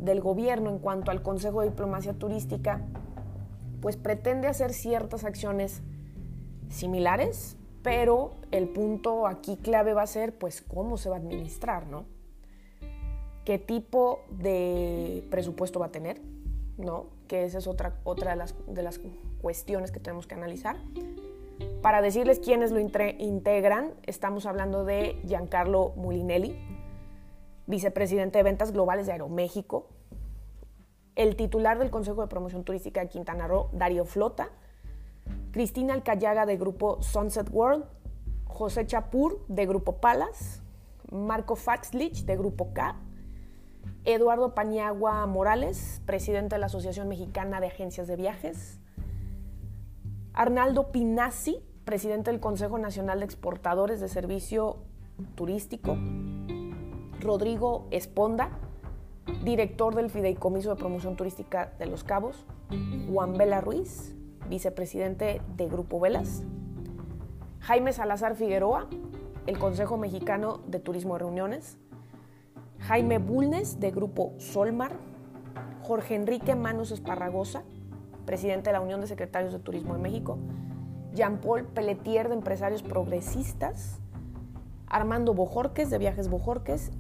del 0.02 0.20
gobierno 0.20 0.70
en 0.70 0.80
cuanto 0.80 1.12
al 1.12 1.22
Consejo 1.22 1.62
de 1.62 1.70
Diplomacia 1.70 2.14
Turística, 2.14 2.82
pues 3.82 3.98
pretende 3.98 4.48
hacer 4.48 4.74
ciertas 4.74 5.24
acciones 5.24 5.84
similares, 6.70 7.56
pero 7.84 8.32
el 8.52 8.68
punto 8.68 9.28
aquí 9.28 9.58
clave 9.58 9.94
va 9.94 10.02
a 10.02 10.08
ser 10.08 10.38
pues 10.38 10.62
cómo 10.62 10.98
se 10.98 11.10
va 11.10 11.18
a 11.18 11.20
administrar, 11.20 11.88
¿no? 11.88 12.06
¿Qué 13.46 13.58
tipo 13.58 14.22
de 14.30 15.26
presupuesto 15.32 15.80
va 15.80 15.88
a 15.88 15.92
tener? 15.92 16.22
¿No? 16.78 17.08
Que 17.28 17.46
esa 17.46 17.58
es 17.58 17.68
otra, 17.68 18.00
otra 18.04 18.32
de, 18.32 18.38
las, 18.38 18.56
de 18.68 18.84
las 18.84 19.00
cuestiones 19.42 19.92
que 19.92 20.00
tenemos 20.00 20.28
que 20.28 20.36
analizar. 20.36 20.78
Para 21.82 22.02
decirles 22.02 22.40
quiénes 22.40 22.72
lo 22.72 22.80
integran, 22.80 23.94
estamos 24.04 24.46
hablando 24.46 24.86
de 24.86 25.20
Giancarlo 25.26 25.94
Mulinelli, 25.96 26.56
vicepresidente 27.68 28.38
de 28.38 28.44
ventas 28.44 28.72
globales 28.72 29.06
de 29.08 29.14
Aeroméxico, 29.14 29.88
el 31.16 31.36
titular 31.36 31.80
del 31.80 31.90
Consejo 31.90 32.22
de 32.22 32.28
Promoción 32.28 32.64
Turística 32.64 33.02
de 33.02 33.10
Quintana 33.10 33.48
Roo, 33.48 33.70
Darío 33.74 34.06
Flota, 34.06 34.50
Cristina 35.52 35.94
Alcayaga 35.94 36.46
de 36.46 36.58
Grupo 36.58 37.02
Sunset 37.02 37.50
World, 37.52 37.86
José 38.46 38.86
Chapur 38.86 39.44
de 39.48 39.66
Grupo 39.66 39.98
Palas, 39.98 40.62
Marco 41.12 41.56
Faxlich 41.56 42.26
de 42.26 42.38
Grupo 42.38 42.74
K, 42.74 42.96
Eduardo 44.04 44.56
Paniagua 44.56 45.28
Morales, 45.28 46.02
presidente 46.06 46.56
de 46.56 46.60
la 46.60 46.66
Asociación 46.66 47.08
Mexicana 47.08 47.60
de 47.62 47.68
Agencias 47.68 48.08
de 48.08 48.16
Viajes, 48.16 48.80
Arnaldo 50.34 50.92
Pinazzi, 50.92 51.64
presidente 51.86 52.32
del 52.32 52.40
Consejo 52.40 52.80
Nacional 52.80 53.20
de 53.20 53.26
Exportadores 53.26 54.00
de 54.00 54.08
Servicio 54.08 54.78
Turístico, 55.36 55.98
Rodrigo 57.20 57.88
Esponda, 57.92 58.58
director 59.44 59.94
del 59.94 60.10
Fideicomiso 60.10 60.72
de 60.72 60.78
Promoción 60.78 61.16
Turística 61.16 61.74
de 61.78 61.86
Los 61.86 62.04
Cabos, 62.04 62.46
Juan 63.12 63.38
Vela 63.38 63.62
Ruiz, 63.62 64.16
vicepresidente 64.50 65.44
de 65.56 65.68
Grupo 65.68 66.00
Velas, 66.00 66.42
Jaime 67.60 67.94
Salazar 67.94 68.36
Figueroa, 68.36 68.88
el 69.46 69.60
Consejo 69.60 69.98
Mexicano 69.98 70.62
de 70.66 70.80
Turismo 70.80 71.16
y 71.18 71.20
Reuniones, 71.20 71.78
Jaime 72.92 73.20
Bulnes, 73.20 73.80
de 73.80 73.90
Grupo 73.90 74.34
Solmar, 74.38 74.92
Jorge 75.82 76.14
Enrique 76.14 76.56
Manos 76.56 76.92
Esparragosa, 76.92 77.64
presidente 78.26 78.70
de 78.70 78.74
la 78.74 78.82
Unión 78.82 79.00
de 79.00 79.08
Secretarios 79.08 79.54
de 79.54 79.60
Turismo 79.60 79.94
de 79.94 80.02
México, 80.02 80.38
Jean-Paul 81.14 81.68
Pelletier, 81.68 82.28
de 82.28 82.36
Empresarios 82.36 82.84
Progresistas, 82.84 84.02
Armando 84.88 85.34
Bojorques, 85.34 85.90
de 85.90 86.00
Viajes 86.00 86.28
Bojorques, 86.28 86.92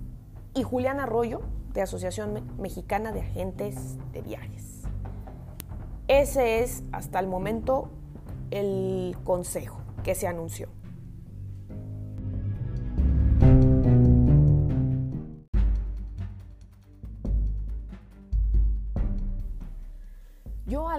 y 0.54 0.64
Julián 0.64 1.02
Arroyo, 1.02 1.42
de 1.74 1.82
Asociación 1.82 2.42
Mexicana 2.58 3.12
de 3.12 3.20
Agentes 3.20 3.98
de 4.14 4.22
Viajes. 4.22 4.84
Ese 6.08 6.64
es 6.64 6.84
hasta 6.94 7.20
el 7.20 7.28
momento 7.28 7.90
el 8.50 9.18
consejo 9.26 9.82
que 10.06 10.16
se 10.16 10.26
anunció. 10.26 10.70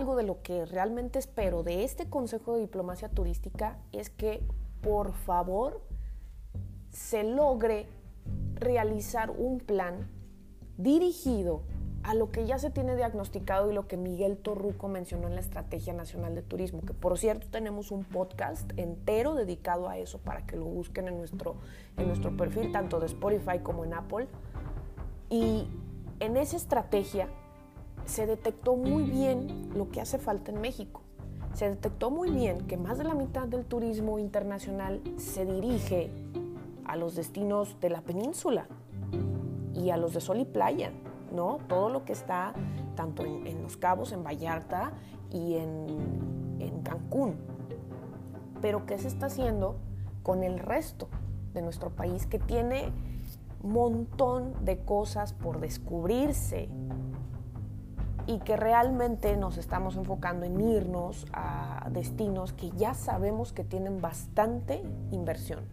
Algo 0.02 0.16
de 0.16 0.24
lo 0.24 0.42
que 0.42 0.66
realmente 0.66 1.20
espero 1.20 1.62
de 1.62 1.84
este 1.84 2.10
Consejo 2.10 2.54
de 2.54 2.62
Diplomacia 2.62 3.08
Turística 3.08 3.78
es 3.92 4.10
que 4.10 4.42
por 4.80 5.12
favor 5.12 5.80
se 6.90 7.22
logre 7.22 7.86
realizar 8.56 9.30
un 9.30 9.60
plan 9.60 10.10
dirigido 10.76 11.62
a 12.02 12.14
lo 12.14 12.32
que 12.32 12.46
ya 12.46 12.58
se 12.58 12.70
tiene 12.70 12.96
diagnosticado 12.96 13.70
y 13.70 13.74
lo 13.74 13.86
que 13.86 13.96
Miguel 13.96 14.38
Torruco 14.38 14.88
mencionó 14.88 15.28
en 15.28 15.36
la 15.36 15.40
Estrategia 15.40 15.92
Nacional 15.92 16.34
de 16.34 16.42
Turismo, 16.42 16.80
que 16.80 16.94
por 16.94 17.16
cierto 17.16 17.46
tenemos 17.48 17.92
un 17.92 18.02
podcast 18.02 18.72
entero 18.76 19.36
dedicado 19.36 19.88
a 19.88 19.98
eso 19.98 20.18
para 20.18 20.44
que 20.44 20.56
lo 20.56 20.64
busquen 20.64 21.06
en 21.06 21.16
nuestro, 21.16 21.54
en 21.96 22.08
nuestro 22.08 22.36
perfil, 22.36 22.72
tanto 22.72 22.98
de 22.98 23.06
Spotify 23.06 23.60
como 23.62 23.84
en 23.84 23.94
Apple. 23.94 24.26
Y 25.30 25.68
en 26.18 26.36
esa 26.36 26.56
estrategia 26.56 27.28
se 28.04 28.26
detectó 28.26 28.76
muy 28.76 29.04
bien 29.04 29.70
lo 29.74 29.90
que 29.90 30.00
hace 30.00 30.18
falta 30.18 30.50
en 30.50 30.60
México. 30.60 31.02
Se 31.54 31.68
detectó 31.68 32.10
muy 32.10 32.30
bien 32.30 32.66
que 32.66 32.76
más 32.76 32.98
de 32.98 33.04
la 33.04 33.14
mitad 33.14 33.46
del 33.46 33.64
turismo 33.64 34.18
internacional 34.18 35.02
se 35.18 35.44
dirige 35.44 36.10
a 36.84 36.96
los 36.96 37.14
destinos 37.14 37.78
de 37.80 37.90
la 37.90 38.00
península 38.00 38.66
y 39.74 39.90
a 39.90 39.96
los 39.96 40.14
de 40.14 40.20
sol 40.20 40.40
y 40.40 40.44
playa, 40.44 40.92
¿no? 41.34 41.58
Todo 41.68 41.90
lo 41.90 42.04
que 42.04 42.12
está 42.12 42.54
tanto 42.96 43.24
en, 43.24 43.62
Los 43.62 43.76
Cabos, 43.76 44.12
en 44.12 44.24
Vallarta 44.24 44.92
y 45.30 45.54
en, 45.54 46.56
en 46.58 46.82
Cancún. 46.82 47.36
Pero 48.60 48.86
¿qué 48.86 48.98
se 48.98 49.08
está 49.08 49.26
haciendo 49.26 49.76
con 50.22 50.42
el 50.42 50.58
resto 50.58 51.08
de 51.52 51.62
nuestro 51.62 51.90
país 51.90 52.26
que 52.26 52.38
tiene 52.38 52.92
montón 53.62 54.64
de 54.64 54.78
cosas 54.78 55.32
por 55.32 55.60
descubrirse 55.60 56.68
y 58.26 58.38
que 58.40 58.56
realmente 58.56 59.36
nos 59.36 59.58
estamos 59.58 59.96
enfocando 59.96 60.46
en 60.46 60.60
irnos 60.60 61.26
a 61.32 61.88
destinos 61.90 62.52
que 62.52 62.70
ya 62.70 62.94
sabemos 62.94 63.52
que 63.52 63.64
tienen 63.64 64.00
bastante 64.00 64.82
inversión? 65.10 65.64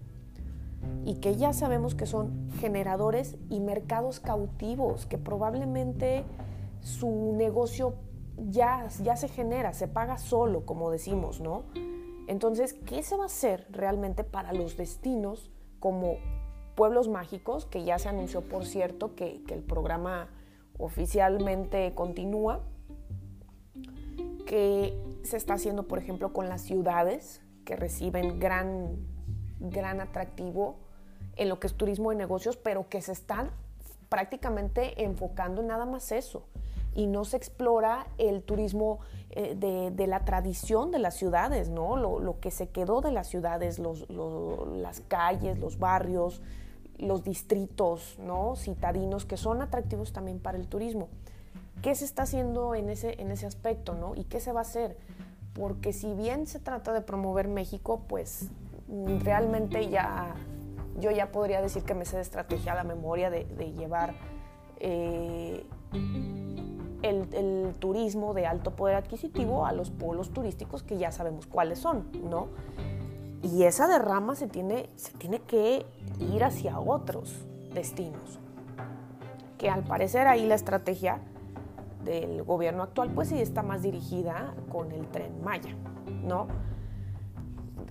y 1.06 1.16
que 1.16 1.36
ya 1.36 1.54
sabemos 1.54 1.96
que 1.96 2.06
son 2.06 2.50
generadores 2.60 3.38
y 3.50 3.60
mercados 3.60 4.20
cautivos, 4.20 5.06
que 5.06 5.18
probablemente 5.18 6.24
su 6.82 7.34
negocio 7.36 7.96
ya, 8.38 8.88
ya 9.04 9.16
se 9.16 9.28
genera, 9.28 9.74
se 9.74 9.88
paga 9.88 10.18
solo, 10.18 10.66
como 10.66 10.92
decimos, 10.92 11.42
¿no? 11.42 11.64
Entonces, 12.28 12.74
¿qué 12.74 13.04
se 13.04 13.18
va 13.18 13.24
a 13.24 13.26
hacer 13.26 13.68
realmente 13.72 14.24
para 14.24 14.54
los 14.54 14.78
destinos 14.78 15.50
como 15.80 16.18
pueblos 16.76 17.08
mágicos, 17.08 17.66
que 17.66 17.84
ya 17.84 18.00
se 18.00 18.08
anunció, 18.08 18.42
por 18.42 18.66
cierto, 18.66 19.16
que, 19.16 19.44
que 19.46 19.54
el 19.54 19.64
programa 19.64 20.30
oficialmente 20.80 21.94
continúa, 21.94 22.62
que 24.48 24.98
se 25.22 25.38
está 25.38 25.54
haciendo, 25.54 25.88
por 25.88 26.00
ejemplo, 26.00 26.34
con 26.34 26.50
las 26.50 26.62
ciudades 26.62 27.42
que 27.66 27.76
reciben 27.76 28.40
gran 28.40 28.98
gran 29.60 30.02
atractivo 30.02 30.78
en 31.36 31.50
lo 31.50 31.60
que 31.60 31.68
es 31.68 31.76
turismo 31.76 32.10
de 32.10 32.16
negocios, 32.16 32.58
pero 32.58 32.90
que 32.90 33.02
se 33.02 33.12
están 33.12 33.52
prácticamente 34.10 35.04
enfocando 35.04 35.62
en 35.62 35.68
nada 35.68 35.86
más 35.86 36.12
eso. 36.12 36.46
y 36.96 37.06
no 37.06 37.24
se 37.24 37.38
explora 37.38 38.08
el 38.18 38.42
turismo 38.42 39.00
eh, 39.30 39.56
de, 39.56 40.08
la 40.08 40.26
tradición 40.26 40.90
de 40.90 40.98
las 40.98 41.14
ciudades, 41.14 41.70
¿no? 41.70 41.96
Lo, 41.96 42.40
que 42.40 42.50
se 42.50 42.70
quedó 42.70 43.00
de 43.02 43.12
las 43.12 43.28
ciudades, 43.28 43.80
las 43.80 45.02
calles, 45.02 45.60
los 45.60 45.78
barrios, 45.78 46.42
los 47.00 47.24
distritos, 47.24 48.18
¿no? 48.20 48.56
Citadinos, 48.56 49.26
que 49.26 49.38
son 49.38 49.62
atractivos 49.62 50.14
también 50.14 50.40
para 50.40 50.58
el 50.58 50.68
turismo. 50.68 51.10
¿Qué 51.82 51.96
se 51.96 52.06
está 52.06 52.24
haciendo 52.24 52.76
en 52.76 52.90
ese, 52.90 53.22
en 53.22 53.32
ese 53.32 53.46
aspecto, 53.46 53.96
¿no? 53.96 54.16
¿Y 54.16 54.26
qué 54.26 54.40
se 54.40 54.52
va 54.52 54.60
a 54.60 54.64
hacer? 54.64 54.98
Porque 55.54 55.94
si 55.94 56.14
bien 56.14 56.46
se 56.46 56.60
trata 56.60 56.94
de 56.94 57.02
promover 57.02 57.48
México, 57.48 58.04
pues 58.08 58.50
realmente 59.24 59.90
ya 59.90 60.36
yo 61.00 61.12
ya 61.12 61.32
podría 61.32 61.62
decir 61.62 61.84
que 61.84 61.94
me 61.94 62.06
sé 62.06 62.18
de 62.18 62.22
estrategia 62.22 62.74
a 62.74 62.76
la 62.76 62.84
memoria 62.84 63.30
de, 63.30 63.46
llevar 63.78 64.14
eh, 64.80 65.66
el, 67.02 67.76
turismo 67.80 68.34
de 68.34 68.46
alto 68.46 68.76
poder 68.76 68.96
adquisitivo 68.96 69.66
a 69.66 69.72
los 69.72 69.90
polos 69.90 70.32
turísticos 70.32 70.84
que 70.84 70.98
ya 70.98 71.12
sabemos 71.12 71.48
cuáles 71.48 71.80
son, 71.80 72.08
¿no? 72.30 72.48
Y 73.42 73.64
esa 73.64 73.88
derrama 73.88 74.36
se 74.36 74.48
tiene, 74.48 74.90
se 74.96 75.14
tiene 75.14 75.40
que 75.42 75.86
ir 76.20 76.44
hacia 76.44 76.80
otros 76.80 77.46
destinos. 77.74 78.40
Que 79.58 79.70
al 79.70 79.84
parecer 79.84 80.28
ahí 80.28 80.46
la 80.46 80.56
estrategia 80.56 81.22
del 82.04 82.44
gobierno 82.44 82.84
actual 82.84 83.12
pues 83.12 83.30
sí 83.30 83.40
está 83.40 83.62
más 83.62 83.82
dirigida 83.82 84.54
con 84.72 84.92
el 84.92 85.08
tren 85.08 85.42
Maya, 85.44 85.76
¿no? 86.24 86.48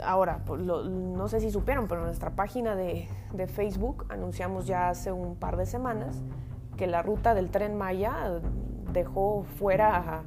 Ahora, 0.05 0.43
pues, 0.47 0.61
no 0.61 1.29
sé 1.29 1.41
si 1.41 1.51
supieron, 1.51 1.89
pero 1.89 2.03
en 2.03 2.07
nuestra 2.07 2.31
página 2.31 2.77
de, 2.77 3.09
de 3.33 3.47
Facebook 3.49 4.07
anunciamos 4.11 4.67
ya 4.67 4.91
hace 4.91 5.13
un 5.13 5.35
par 5.35 5.57
de 5.57 5.67
semanas 5.67 6.23
que 6.77 6.87
la 6.87 7.03
ruta 7.03 7.35
del 7.35 7.51
tren 7.51 7.77
Maya 7.77 8.41
dejó 8.93 9.45
fuera 9.59 10.23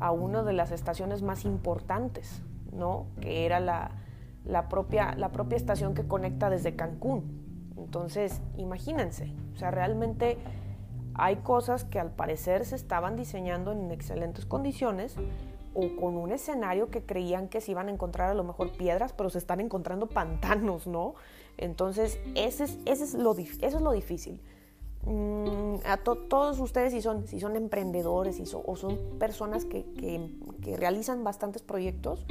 a, 0.00 0.10
una 0.10 0.42
de 0.42 0.52
las 0.52 0.70
estaciones 0.72 1.22
más 1.22 1.44
importantes, 1.46 2.42
¿no? 2.72 3.06
que 3.20 3.46
era 3.46 3.60
la, 3.60 3.92
la, 4.44 4.68
propia, 4.68 5.14
la 5.16 5.32
propia 5.32 5.56
estación 5.56 5.94
que 5.94 6.06
conecta 6.06 6.50
desde 6.50 6.76
Cancún. 6.76 7.72
Entonces, 7.76 8.40
imagínense, 8.56 9.32
o 9.54 9.56
sea, 9.56 9.70
realmente 9.70 10.38
hay 11.14 11.36
cosas 11.36 11.84
que 11.84 12.00
al 12.00 12.10
parecer 12.10 12.64
se 12.64 12.76
estaban 12.76 13.16
diseñando 13.16 13.72
en 13.72 13.90
excelentes 13.90 14.46
condiciones 14.46 15.16
o 15.74 15.96
con 15.96 16.16
un 16.16 16.32
escenario 16.32 16.90
que 16.90 17.02
creían 17.02 17.48
que 17.48 17.60
se 17.60 17.72
iban 17.72 17.88
a 17.88 17.92
encontrar 17.92 18.30
a 18.30 18.34
lo 18.34 18.44
mejor 18.44 18.72
piedras, 18.72 19.12
pero 19.12 19.30
se 19.30 19.38
están 19.38 19.60
encontrando 19.60 20.06
pantanos, 20.06 20.86
¿no? 20.86 21.14
Entonces, 21.56 22.18
ese 22.34 22.64
es, 22.64 22.78
ese 22.84 23.04
es, 23.04 23.14
lo, 23.14 23.32
eso 23.32 23.58
es 23.60 23.80
lo 23.80 23.92
difícil. 23.92 24.40
Mm, 25.06 25.76
a 25.84 25.98
todos 25.98 26.58
ustedes, 26.60 26.92
si 26.92 27.02
son, 27.02 27.26
si 27.26 27.38
son 27.38 27.56
emprendedores 27.56 28.40
o 28.54 28.76
son 28.76 28.98
personas 29.18 29.64
que, 29.64 29.84
que, 29.94 30.76
realizan 30.76 31.22
bastantes 31.24 31.62
proyectos, 31.62 32.24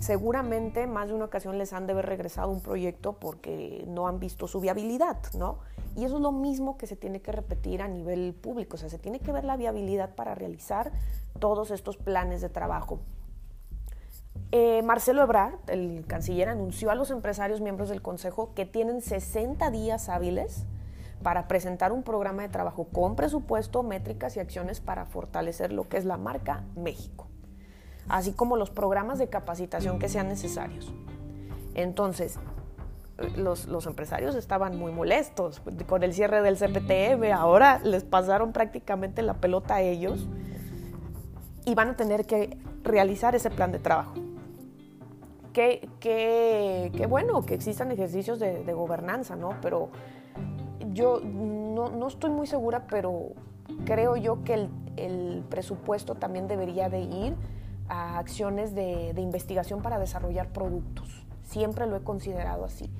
seguramente 0.00 0.86
más 0.86 1.08
de 1.08 1.14
una 1.14 1.26
ocasión 1.26 1.58
les 1.58 1.72
han 1.72 1.86
de 1.86 1.92
haber 1.92 2.06
regresado 2.06 2.50
un 2.50 2.60
proyecto 2.60 3.12
porque 3.12 3.84
no 3.86 4.08
han 4.08 4.18
visto 4.18 4.48
su 4.48 4.60
viabilidad, 4.60 5.18
¿no? 5.34 5.58
Y 5.94 6.04
eso 6.04 6.16
es 6.16 6.22
lo 6.22 6.32
mismo 6.32 6.76
que 6.76 6.86
se 6.86 6.96
tiene 6.96 7.20
que 7.20 7.30
repetir 7.30 7.82
a 7.82 7.88
nivel 7.88 8.34
público, 8.34 8.74
o 8.74 8.78
sea, 8.78 8.88
se 8.88 8.98
tiene 8.98 9.20
que 9.20 9.30
ver 9.30 9.44
la 9.44 9.56
viabilidad 9.56 10.14
para 10.14 10.34
realizar 10.34 10.90
todos 11.38 11.70
estos 11.70 11.96
planes 11.96 12.40
de 12.40 12.48
trabajo. 12.48 13.00
Eh, 14.52 14.82
Marcelo 14.82 15.22
Ebrard, 15.22 15.58
el 15.68 16.04
canciller, 16.06 16.48
anunció 16.48 16.90
a 16.90 16.94
los 16.94 17.10
empresarios 17.10 17.60
miembros 17.60 17.88
del 17.88 18.02
Consejo 18.02 18.52
que 18.54 18.66
tienen 18.66 19.02
60 19.02 19.70
días 19.70 20.08
hábiles 20.08 20.64
para 21.22 21.46
presentar 21.46 21.92
un 21.92 22.02
programa 22.02 22.42
de 22.42 22.48
trabajo 22.48 22.88
con 22.90 23.14
presupuesto, 23.14 23.82
métricas 23.82 24.36
y 24.36 24.40
acciones 24.40 24.80
para 24.80 25.06
fortalecer 25.06 25.72
lo 25.72 25.88
que 25.88 25.98
es 25.98 26.04
la 26.04 26.16
marca 26.16 26.64
México, 26.74 27.28
así 28.10 28.32
como 28.32 28.56
los 28.56 28.70
programas 28.70 29.18
de 29.18 29.28
capacitación 29.28 29.98
que 29.98 30.08
sean 30.08 30.28
necesarios. 30.28 30.92
Entonces, 31.74 32.38
los, 33.36 33.66
los, 33.66 33.86
empresarios 33.86 34.34
estaban 34.34 34.78
muy 34.78 34.92
molestos 34.92 35.60
con 35.86 36.02
el 36.02 36.14
cierre 36.14 36.42
del 36.42 36.56
CPTM, 36.56 37.32
ahora 37.32 37.78
les 37.84 38.02
pasaron 38.02 38.52
prácticamente 38.52 39.22
la 39.22 39.34
pelota 39.34 39.76
a 39.76 39.82
ellos 39.82 40.26
y 41.66 41.74
van 41.74 41.90
a 41.90 41.96
tener 41.96 42.24
que 42.24 42.56
realizar 42.82 43.34
ese 43.34 43.50
plan 43.50 43.72
de 43.72 43.78
trabajo. 43.78 44.14
Qué, 45.52 45.88
qué, 46.00 47.06
bueno 47.08 47.42
que 47.44 47.54
existan 47.54 47.90
ejercicios 47.90 48.38
de, 48.38 48.64
de 48.64 48.72
gobernanza, 48.72 49.36
¿no? 49.36 49.56
Pero 49.60 49.90
yo 50.92 51.20
no, 51.20 52.06
estoy 52.06 52.30
muy 52.30 52.46
segura, 52.46 52.86
pero 52.88 53.32
creo 53.84 54.16
yo 54.16 54.42
que 54.44 54.68
el, 54.96 55.44
presupuesto 55.48 56.14
también 56.14 56.46
debería 56.46 56.88
de 56.88 57.00
ir 57.00 57.36
a 57.90 58.18
acciones 58.18 58.74
de, 58.74 59.12
investigación 59.18 59.82
para 59.82 59.98
desarrollar 59.98 60.48
productos. 60.52 61.26
Siempre 61.42 61.86
lo 61.86 61.96
he 61.96 62.02
considerado 62.02 62.64
así. 62.64 62.90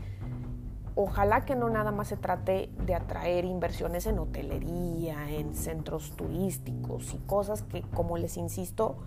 Ojalá 0.97 1.45
que 1.45 1.55
no 1.55 1.71
nada 1.71 1.93
más 1.93 2.09
se 2.09 2.17
trate 2.17 2.69
de 2.85 2.95
atraer 2.95 3.45
inversiones 3.45 4.07
en 4.07 4.19
hotelería, 4.19 5.31
en 5.31 5.55
centros 5.55 6.11
turísticos 6.17 7.15
y 7.15 7.19
cosas 7.19 7.63
que, 7.63 7.83
como 7.83 8.19
les 8.19 8.37
insisto, 8.37 8.99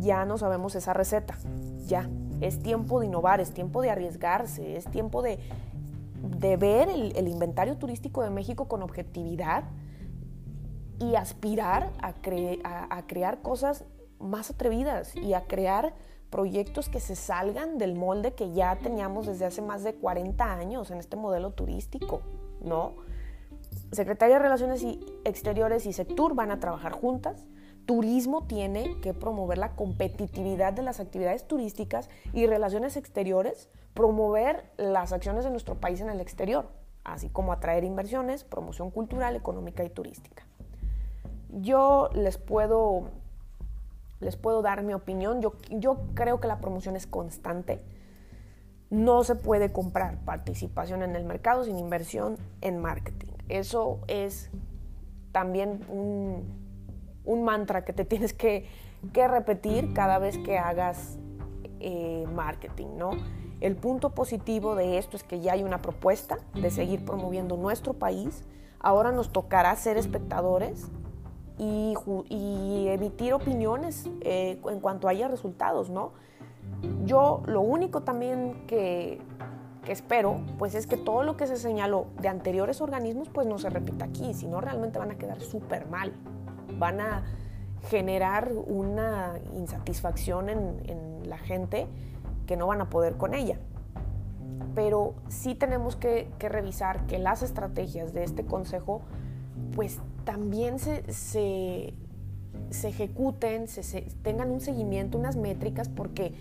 ya 0.00 0.24
no 0.24 0.36
sabemos 0.36 0.74
esa 0.74 0.92
receta. 0.92 1.38
Ya, 1.86 2.10
es 2.40 2.60
tiempo 2.60 2.98
de 2.98 3.06
innovar, 3.06 3.40
es 3.40 3.52
tiempo 3.52 3.80
de 3.80 3.90
arriesgarse, 3.90 4.76
es 4.76 4.84
tiempo 4.90 5.22
de, 5.22 5.38
de 6.22 6.56
ver 6.56 6.88
el, 6.88 7.28
inventario 7.28 7.76
turístico 7.76 8.22
de 8.22 8.30
México 8.30 8.66
con 8.66 8.82
objetividad 8.82 9.64
y 10.98 11.14
aspirar 11.14 11.90
a, 12.02 12.14
a, 12.96 13.06
crear 13.06 13.40
cosas 13.40 13.84
más 14.18 14.50
atrevidas 14.50 15.14
y 15.16 15.34
a 15.34 15.46
crear 15.46 15.94
proyectos 16.30 16.88
que 16.88 17.00
se 17.00 17.16
salgan 17.16 17.78
del 17.78 17.94
molde 17.94 18.34
que 18.34 18.52
ya 18.52 18.76
teníamos 18.76 19.26
desde 19.26 19.46
hace 19.46 19.62
más 19.62 19.82
de 19.82 19.94
40 19.94 20.52
años 20.52 20.90
en 20.90 20.98
este 20.98 21.16
modelo 21.16 21.52
turístico, 21.52 22.22
¿no? 22.60 22.94
Secretaría 23.92 24.36
de 24.36 24.42
Relaciones 24.42 24.84
Exteriores 25.24 25.86
y 25.86 25.92
Sectur 25.92 26.34
van 26.34 26.50
a 26.50 26.60
trabajar 26.60 26.92
juntas. 26.92 27.46
Turismo 27.86 28.46
tiene 28.46 29.00
que 29.00 29.14
promover 29.14 29.56
la 29.56 29.74
competitividad 29.74 30.74
de 30.74 30.82
las 30.82 31.00
actividades 31.00 31.46
turísticas 31.48 32.10
y 32.34 32.46
relaciones 32.46 32.98
exteriores 32.98 33.70
promover 33.98 34.62
las 34.76 35.12
acciones 35.12 35.42
de 35.42 35.50
nuestro 35.50 35.74
país 35.74 36.00
en 36.00 36.08
el 36.08 36.20
exterior, 36.20 36.68
así 37.02 37.28
como 37.30 37.52
atraer 37.52 37.82
inversiones, 37.82 38.44
promoción 38.44 38.92
cultural, 38.92 39.34
económica 39.34 39.82
y 39.82 39.90
turística. 39.90 40.44
Yo 41.50 42.08
les 42.14 42.38
puedo, 42.38 43.08
les 44.20 44.36
puedo 44.36 44.62
dar 44.62 44.82
mi 44.82 44.94
opinión. 44.94 45.40
Yo, 45.40 45.54
yo 45.70 45.98
creo 46.14 46.40
que 46.40 46.48
la 46.48 46.60
promoción 46.60 46.96
es 46.96 47.06
constante. 47.06 47.82
No 48.90 49.22
se 49.24 49.34
puede 49.34 49.72
comprar 49.72 50.18
participación 50.24 51.02
en 51.02 51.14
el 51.14 51.24
mercado 51.24 51.64
sin 51.64 51.78
inversión 51.78 52.38
en 52.60 52.78
marketing. 52.78 53.32
Eso 53.48 54.00
es 54.08 54.50
también 55.32 55.84
un, 55.88 57.44
mantra 57.44 57.84
que 57.84 57.92
te 57.92 58.04
tienes 58.04 58.32
que, 58.32 58.66
que, 59.12 59.28
repetir 59.28 59.92
cada 59.92 60.18
vez 60.18 60.38
que 60.38 60.58
hagas 60.58 61.18
eh, 61.80 62.26
marketing, 62.34 62.96
¿no? 62.96 63.10
El 63.60 63.76
punto 63.76 64.14
positivo 64.14 64.74
de 64.74 64.98
esto 64.98 65.16
es 65.16 65.24
que 65.24 65.40
ya 65.40 65.52
hay 65.52 65.62
una 65.62 65.82
propuesta 65.82 66.38
de 66.54 66.70
seguir 66.70 67.04
promoviendo 67.04 67.56
nuestro 67.56 67.92
país. 67.92 68.44
Ahora 68.78 69.10
nos 69.12 69.32
tocará 69.32 69.74
ser 69.76 69.96
espectadores 69.96 70.90
y, 71.58 72.86
emitir 72.88 73.34
opiniones 73.34 74.08
eh, 74.20 74.60
en 74.68 74.80
cuanto 74.80 75.08
haya 75.08 75.28
resultados, 75.28 75.90
¿no? 75.90 76.12
Yo 77.04 77.42
lo 77.46 77.60
único 77.60 78.02
también 78.02 78.64
que, 78.66 79.20
que, 79.84 79.92
espero, 79.92 80.40
pues 80.58 80.74
es 80.74 80.86
que 80.86 80.96
todo 80.96 81.22
lo 81.24 81.36
que 81.36 81.46
se 81.46 81.56
señaló 81.56 82.06
de 82.20 82.28
anteriores 82.28 82.80
organismos, 82.80 83.28
pues 83.28 83.46
no 83.46 83.58
se 83.58 83.70
repita 83.70 84.04
aquí, 84.04 84.34
si 84.34 84.46
no 84.46 84.60
realmente 84.60 84.98
van 84.98 85.10
a 85.10 85.18
quedar 85.18 85.40
súper 85.40 85.86
mal. 85.88 86.12
Van 86.78 87.00
a 87.00 87.24
generar 87.88 88.52
una 88.52 89.34
insatisfacción 89.56 90.48
en, 90.48 90.82
en 90.88 91.28
la 91.28 91.38
gente 91.38 91.88
que 92.48 92.56
no 92.56 92.66
van 92.66 92.80
a 92.80 92.90
poder 92.90 93.16
con 93.16 93.34
ella. 93.34 93.58
Pero 94.74 95.14
sí 95.28 95.54
tenemos 95.54 95.94
que, 95.94 96.28
revisar 96.40 97.06
que 97.06 97.18
las 97.18 97.42
estrategias 97.42 98.12
de 98.12 98.24
este 98.24 98.44
consejo 98.44 99.02
pues 99.76 100.00
también 100.28 100.78
se, 100.78 101.10
se, 101.10 101.94
ejecuten, 102.86 103.66
se, 103.66 104.02
tengan 104.22 104.50
un 104.50 104.60
seguimiento, 104.60 105.16
unas 105.16 105.36
métricas, 105.36 105.88
porque 105.88 106.34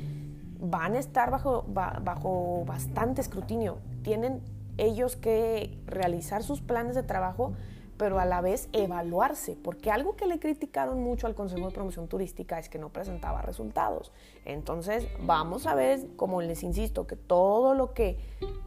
van 0.60 0.96
a 0.96 1.00
estar 1.00 1.32
bajo, 1.32 1.64
bajo 1.70 2.66
bastante 2.66 3.22
escrutinio. 3.22 3.78
Tienen 4.02 4.42
ellos 4.76 5.16
que 5.16 5.80
realizar 5.86 6.44
sus 6.44 6.60
planes 6.60 6.96
de 6.96 7.04
trabajo 7.04 7.54
pero 7.98 8.20
a 8.20 8.26
la 8.26 8.42
vez 8.42 8.70
evaluarse, 8.74 9.58
porque 9.62 9.92
algo 9.92 10.16
que 10.16 10.28
le 10.28 10.40
criticaron 10.40 11.04
mucho 11.04 11.28
al 11.28 11.36
Consejo 11.36 11.68
de 11.68 11.74
Promoción 11.74 12.08
Turística 12.08 12.60
es 12.60 12.70
que 12.70 12.78
no 12.78 12.90
presentaba 12.90 13.42
resultados. 13.42 14.12
Entonces, 14.46 15.08
vamos 15.22 15.66
a 15.66 15.76
ver, 15.76 16.08
como 16.16 16.42
les 16.42 16.64
insisto, 16.64 17.08
que 17.08 17.16
todo 17.16 17.74
lo 17.74 17.94
que, 17.94 18.18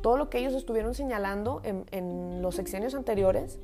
todo 0.02 0.16
lo 0.16 0.28
que 0.28 0.38
ellos 0.38 0.54
estuvieron 0.54 0.94
señalando 0.94 1.62
en, 1.62 2.42
los 2.42 2.56
sexenios 2.56 2.94
anteriores, 2.94 3.58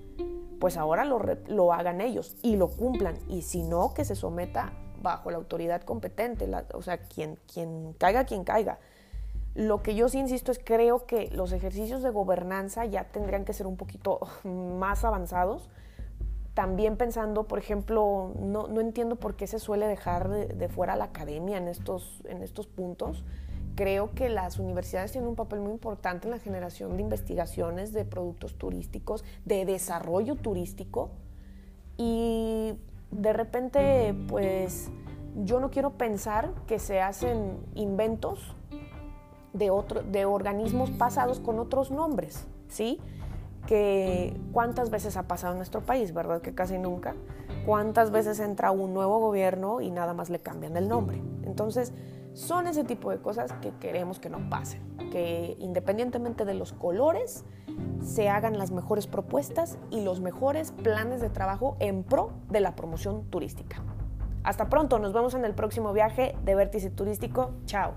pues 0.60 0.76
ahora 0.76 1.04
lo, 1.04 1.20
lo 1.48 1.72
hagan 1.72 2.00
ellos 2.00 2.36
y 2.42 2.56
lo 2.56 2.68
cumplan. 2.68 3.16
Y 3.28 3.42
si 3.42 3.62
no, 3.62 3.94
que 3.94 4.04
se 4.04 4.14
someta 4.14 4.72
bajo 5.02 5.30
la 5.30 5.36
autoridad 5.36 5.82
competente, 5.82 6.50
o 6.74 6.82
sea, 6.82 6.98
quien, 6.98 7.38
quien 7.52 7.94
caiga, 7.98 8.24
quien 8.24 8.44
caiga. 8.44 8.78
Lo 9.54 9.82
que 9.82 9.94
yo 9.94 10.08
sí 10.08 10.18
insisto 10.18 10.52
es 10.52 10.60
creo 10.62 11.06
que 11.06 11.30
los 11.30 11.52
ejercicios 11.52 12.02
de 12.02 12.10
gobernanza 12.10 12.84
ya 12.84 13.04
tendrían 13.04 13.44
que 13.44 13.52
ser 13.52 13.66
un 13.66 13.76
poquito 13.76 14.20
más 14.44 15.04
avanzados. 15.04 15.70
También 16.54 16.96
pensando, 16.96 17.44
por 17.44 17.58
ejemplo, 17.58 18.32
no, 18.38 18.66
no 18.66 18.80
entiendo 18.80 19.16
por 19.16 19.36
qué 19.36 19.46
se 19.46 19.58
suele 19.58 19.86
dejar 19.86 20.28
de, 20.28 20.46
de, 20.46 20.68
fuera 20.68 20.96
la 20.96 21.04
academia 21.04 21.58
en 21.58 21.68
estos, 21.68 22.22
en 22.24 22.42
estos 22.42 22.66
puntos. 22.66 23.24
Creo 23.76 24.12
que 24.14 24.30
las 24.30 24.58
universidades 24.58 25.12
tienen 25.12 25.28
un 25.28 25.36
papel 25.36 25.60
muy 25.60 25.72
importante 25.72 26.26
en 26.26 26.30
la 26.30 26.38
generación 26.38 26.96
de 26.96 27.02
investigaciones 27.02 27.92
de 27.92 28.06
productos 28.06 28.56
turísticos, 28.56 29.22
de 29.44 29.66
desarrollo 29.66 30.34
turístico. 30.34 31.10
Y 31.98 32.74
de 33.10 33.32
repente, 33.34 34.14
pues 34.28 34.90
yo 35.44 35.60
no 35.60 35.70
quiero 35.70 35.92
pensar 35.98 36.52
que 36.66 36.78
se 36.78 37.02
hacen 37.02 37.58
inventos 37.74 38.56
de, 39.52 39.70
otro, 39.70 40.02
de 40.02 40.24
organismos 40.24 40.90
pasados 40.90 41.38
con 41.38 41.58
otros 41.58 41.90
nombres, 41.90 42.46
¿sí? 42.68 42.98
Que 43.66 44.34
cuántas 44.52 44.88
veces 44.88 45.18
ha 45.18 45.24
pasado 45.24 45.52
en 45.52 45.58
nuestro 45.58 45.82
país, 45.82 46.14
¿verdad? 46.14 46.40
Que 46.40 46.54
casi 46.54 46.78
nunca. 46.78 47.14
¿Cuántas 47.66 48.10
veces 48.10 48.40
entra 48.40 48.70
un 48.70 48.94
nuevo 48.94 49.18
gobierno 49.18 49.82
y 49.82 49.90
nada 49.90 50.14
más 50.14 50.30
le 50.30 50.38
cambian 50.38 50.76
el 50.78 50.88
nombre? 50.88 51.20
Entonces, 51.44 51.92
son 52.36 52.66
ese 52.66 52.84
tipo 52.84 53.10
de 53.10 53.18
cosas 53.18 53.50
que 53.62 53.72
queremos 53.80 54.20
que 54.20 54.28
no 54.28 54.50
pasen, 54.50 54.82
que 55.10 55.56
independientemente 55.58 56.44
de 56.44 56.52
los 56.52 56.74
colores, 56.74 57.46
se 58.02 58.28
hagan 58.28 58.58
las 58.58 58.70
mejores 58.70 59.06
propuestas 59.06 59.78
y 59.90 60.02
los 60.02 60.20
mejores 60.20 60.72
planes 60.72 61.22
de 61.22 61.30
trabajo 61.30 61.76
en 61.80 62.04
pro 62.04 62.32
de 62.50 62.60
la 62.60 62.76
promoción 62.76 63.24
turística. 63.30 63.82
Hasta 64.44 64.68
pronto, 64.68 64.98
nos 64.98 65.14
vemos 65.14 65.34
en 65.34 65.46
el 65.46 65.54
próximo 65.54 65.94
viaje 65.94 66.36
de 66.44 66.54
Vértice 66.54 66.90
Turístico. 66.90 67.52
Chao. 67.64 67.94